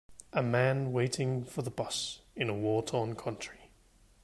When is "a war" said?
2.49-2.81